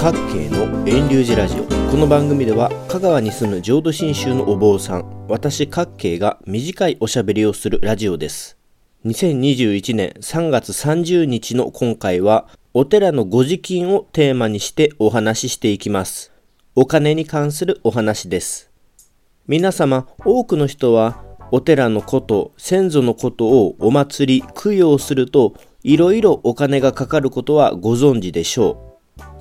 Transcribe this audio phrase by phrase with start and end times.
[0.00, 1.64] 各系の遠流寺ラジオ。
[1.64, 8.56] この番組では香川に住む浄土真宗のお坊さん私各系が短いおしゃべりをするラジオです。
[9.04, 16.32] 2021年3月30日の今回はお寺のご時金をテーマにしてお話ししていきます。
[16.74, 18.70] お金に関するお話です。
[19.48, 21.22] 皆様多くの人は
[21.52, 28.89] お寺のこと先祖のことをお祭り供養するといろいろお金がかかることはご存知でしょう。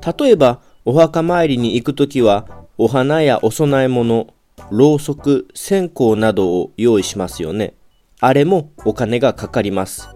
[0.05, 4.27] 例えば、お墓参りに行くときは、お花やお供え物、
[4.71, 7.73] ろうそく、線香などを用意しますよね。
[8.19, 10.09] あれもお金がかかります。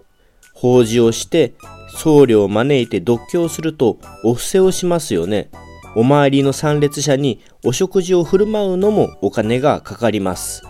[0.52, 1.54] 法事をして、
[1.96, 5.50] 僧侶を招いて読経するとお布施をしますよね。
[5.96, 10.62] お参りの参列者にお食事を振る舞うのもお金がかかります。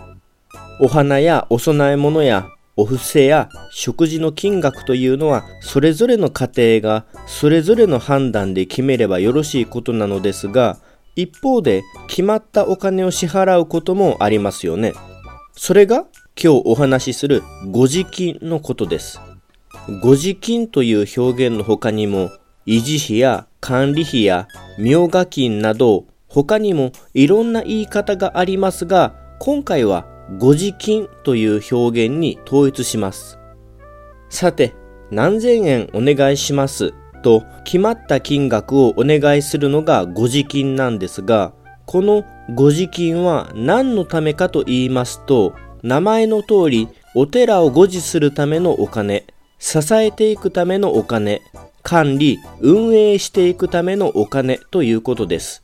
[0.79, 2.47] お花やお供え物や
[2.77, 10.77] お布施や食事の金額というのはそれぞれの家庭がそれぞれの判断で決めればよろしいことなのですが
[11.15, 14.93] 一方で決まったお金を支払うこともありますよね。
[15.53, 16.05] それが
[16.41, 17.41] 今日お話しする
[17.71, 19.21] ご時金のことです。
[20.01, 22.31] ご時金という表現の他にも
[22.65, 30.05] 維持費や管理費や明賀金など他にもいろんな言い方がありますが今回は
[30.37, 33.39] ご時金という表現に統一します。
[34.29, 34.73] さて、
[35.11, 41.53] 何千円お願いしますと決まった金額をお願いするのがご時金なんですが、
[41.85, 45.53] このご時金は何のためかと言いますと、
[45.83, 49.25] 名前の通りお寺を護持するためのお金、
[49.59, 51.41] 支えていくためのお金、
[51.83, 55.63] 管理、運営していくためのお金ということです。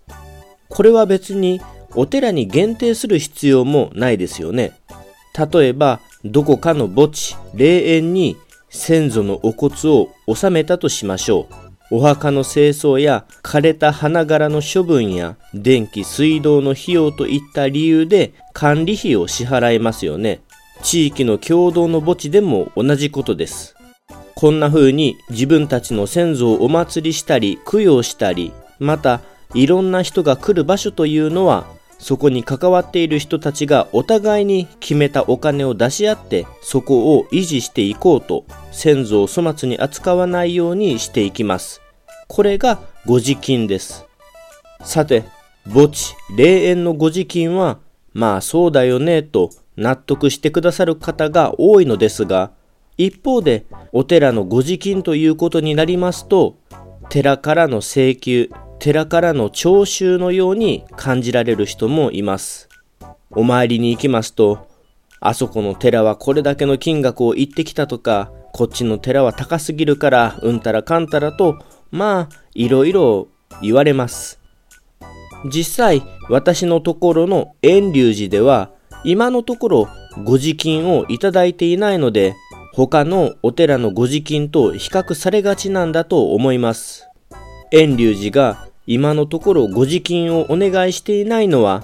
[0.69, 1.59] これは別に
[1.95, 4.73] お寺に限定する必要もないですよね。
[5.37, 8.37] 例えば、どこかの墓地、霊園に
[8.69, 11.71] 先祖のお骨を納めたとしましょう。
[11.93, 20.39] お墓の清掃や枯れた花柄の処分や電気水道の費用といった理由で管理費を支払いますよね。
[20.83, 23.75] 地域の共同の墓地でも同じことです。
[24.35, 29.19] こんな風に自分たちの先祖をお祭りしたり供養したり、また
[29.53, 31.65] いろんな人が来る場所というのは
[32.01, 41.79] そこに関わっている人たちがお互いに決めたお金を出し合ってそこを維持していこうと先祖を粗末に扱わないようにしていきます。
[42.27, 44.05] これがご時金です。
[44.83, 45.25] さて、
[45.71, 47.77] 墓地、霊園のご時金は
[48.13, 52.51] まあそうだよねと納得してくださる方が多いのですが
[52.97, 56.57] 一方でお寺のご時金ということになりますと
[57.09, 58.49] 寺からの請求
[58.81, 62.67] 寺からの徴収のように感じられる人もいます。
[63.29, 64.67] お参りに行きますと、
[65.19, 71.59] あそこの寺はこれだけの金額を言ってきたとか、こっちの寺は高すぎるからうんたらかんたらと、
[71.91, 73.27] まあ、いろいろ
[73.61, 74.39] 言われます。
[75.45, 78.71] 実際、私のところの遠隆寺では、
[79.03, 79.89] 今のところ
[80.23, 82.33] ご時金をいただいていないので、
[82.73, 87.07] 他のお寺のご時金と比較されがちなんだと思います。
[87.69, 91.81] 遠隆寺が今のところご時金をお願いしていないのは、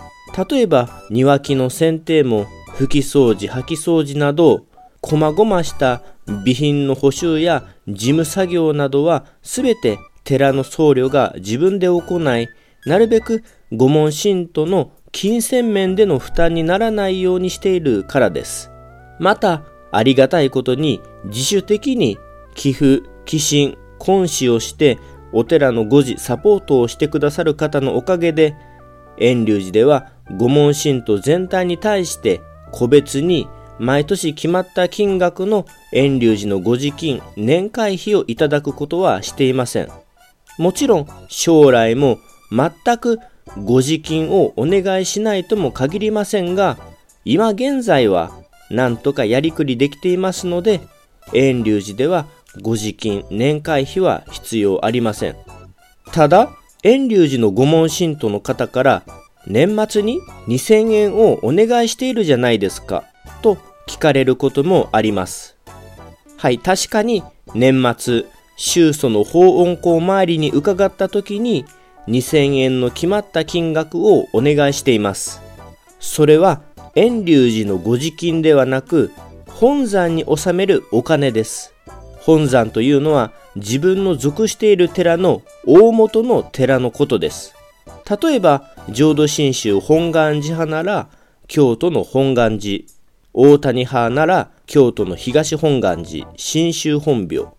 [0.50, 2.48] 例えば庭木の剪定も
[2.78, 4.66] 拭き掃除、掃き掃除など、
[5.02, 12.50] 細々した備品の補修や事務作業などはすべて寺の僧侶が自分で行い、
[12.86, 13.42] なるべく
[13.72, 18.70] 御門信徒の金銭面での負担にならないようにしているからです。
[19.18, 19.64] また、
[19.94, 22.18] ありがたいことに自主的に
[22.54, 25.00] 寄付、寄進、根使をして
[25.38, 28.56] お寺の護持、サポートをしてくださる方のおかげで、
[29.20, 39.90] 遠隆寺では御門信徒全体に対して個別に毎年決まった金額の遠隆寺のご時金、年会費をいただくことはしていません。
[40.58, 42.18] もちろん将来も
[42.50, 43.20] 全く
[43.64, 46.80] ご時金をお願いしないとも限りませんが、
[47.26, 48.32] 今現在は
[48.72, 50.82] なんとかやりくりできていますので、
[51.32, 52.26] 遠隆寺では
[52.62, 55.36] ご時金、年会費は必要ありません。
[56.12, 56.50] ただ、
[56.84, 59.04] 遠隆寺の御門信徒の方から
[59.46, 63.04] 年末に2000円をお願いしているじゃないですか
[63.42, 63.58] と
[63.88, 65.58] 聞かれることもあります。
[66.38, 67.24] はい、確かに
[67.54, 68.26] 年末、
[68.58, 71.66] 宗祖の法恩公参りに伺った時に
[72.08, 75.42] 2000円の決まった金額をお願いしています。
[76.00, 76.62] それは
[76.96, 79.12] 遠隆寺のご時金ではなく
[79.48, 81.74] 本山に納めるお金です。
[82.28, 87.56] 本山というのは自分の属している寺の大元の寺のことです。
[88.22, 91.08] 例えば、浄土真宗本願寺派なら
[91.48, 92.84] 京都の本願寺、
[93.34, 97.56] 大谷派なら京都の東本願寺、新州本廟、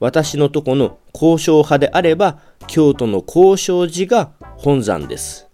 [0.00, 5.48] 私のとこの交渉派であれば京都の高尚寺が本山です。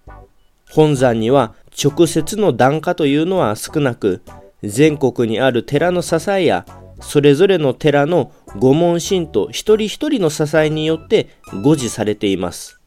[0.73, 4.23] 本山には直接の檀家というのは少なく、
[4.65, 6.67] 全国にある寺の支えや、
[7.01, 11.29] それぞれの寺の御門神と一人一人の支えによって
[11.63, 12.81] 護持されています。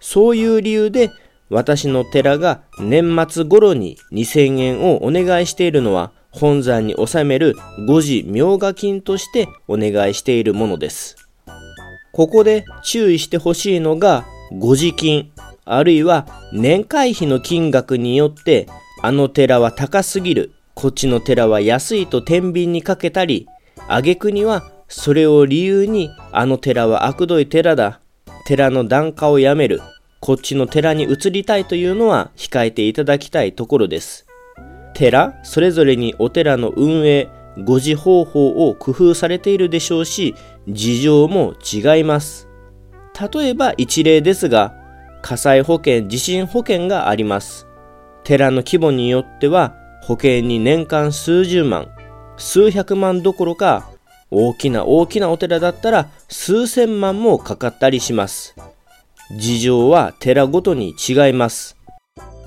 [0.00, 1.10] そういう理由で、
[1.48, 7.54] 私の寺が年末頃に2000円をお願いしているのは、本山に納める
[7.86, 11.16] 五時明画金としてお願いしているものです。
[12.12, 15.30] ここで注意してほしいのが、五時金、
[15.64, 18.66] あるいは年会費の金額によって、
[19.02, 23.46] あの寺は高すぎる、こっちの寺は安いと天秤にかけたり、
[23.88, 28.00] 挙句にはそれを理由に、あの寺は悪どい寺だ、
[28.46, 29.80] 寺の檀家をやめる、
[30.20, 34.26] こっちの寺に移りたいというのは控えていただきたいところです。
[34.94, 37.28] 寺それぞれにお寺の運営
[37.64, 40.34] 誤字方法を工夫されているでしょうし
[40.68, 42.48] 事情も違います。
[43.32, 44.74] 例えば一例ですが
[45.22, 47.66] 火災保険地震保険があります。
[48.24, 51.88] 寺の規模によっては保険に年間数十万
[52.36, 53.90] 数百万どころか
[54.30, 58.54] 大きな大きなお寺だったら数千万もかかったりします
[59.36, 61.76] 事情は寺ごとに違います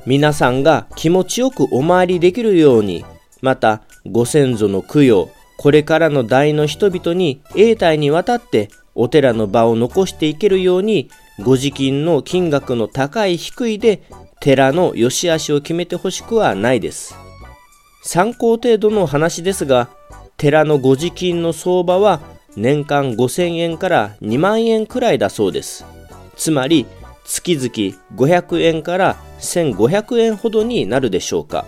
[0.06, 3.06] 皆さんが気持ちよくお参りできるように、
[3.42, 11.12] またご先祖の供養、これからの代の人々に永代にわたってお寺の場を残していけるように、
[11.44, 14.02] ご時金の金額の高い低いで
[14.40, 17.14] 寺の良し悪しを決めてほしくはないです。
[18.02, 19.90] 参考程度の話ですが、
[20.40, 22.22] 寺のご時金の相場は
[22.56, 25.86] 年間5000円から2万円くらいだそうです。
[26.36, 26.88] つまり
[27.26, 27.70] 月々
[28.16, 31.66] 500円から1500円ほどになるでしょうか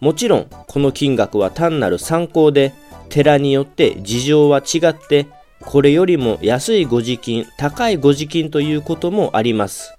[0.00, 2.72] もちろんこの金額は単なる参考で
[3.08, 5.26] 寺によって事情は違って
[5.60, 9.92] これよりも安いご時金高いご時金ということもあります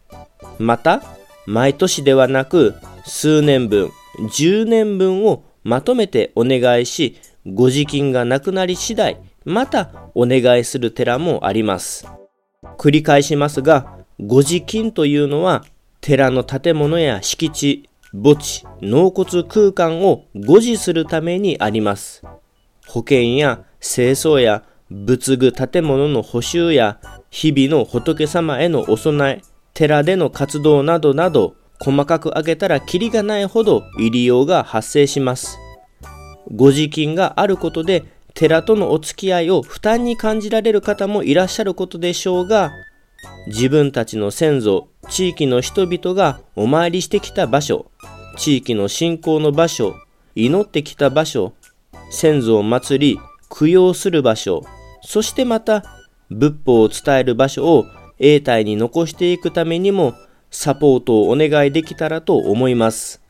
[0.57, 1.03] また
[1.45, 2.73] 毎年ではなく
[3.05, 12.07] 数年分10年分をまとめてお願いしご時金がなくなり次第またお願いする寺もあります
[12.77, 15.65] 繰り返しますが五時金というのは、
[15.99, 22.23] 寺の建物や敷地、墓地、納骨空間を護持するためにあります。
[22.85, 26.99] 保険や清掃や仏具建物の補修や
[27.31, 29.41] 日々の仏様へのお供え、
[29.73, 35.57] 寺での活動などなど、細かく挙げたらキリがないほど入り用が発生します。
[36.53, 38.03] ご時金があることで、
[38.33, 42.71] 寺とのお付き合いを負担に感じられる方もいらっしゃることでしょうが、
[43.47, 47.91] 自分たちの先祖、地域の人々がお参りしてきた場所、
[48.37, 49.95] 地域の信仰の場所、
[50.35, 51.53] 祈ってきた場所、
[52.09, 53.19] 先祖を祭り、
[53.49, 54.63] 供養する場所、
[55.03, 55.83] そしてまた
[56.29, 57.85] 仏法を伝える場所を
[58.19, 60.13] 永代に残していくためにも
[60.51, 63.21] サポートをお願いできたらと思います。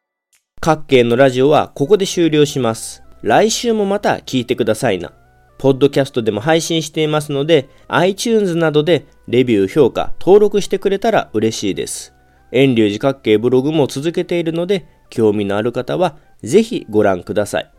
[0.59, 3.01] 各県のラジオはここで終了します。
[3.21, 5.13] 来週もまた聞いてくださいな。
[5.57, 12.13] ポッドキャストでも配信していますので、iTunes などでレビュー、評価、登録してくれたら嬉しいです。
[12.51, 17.71] 遠流寺角形ブログも続けているので、興味のある方はぜひご覧ください。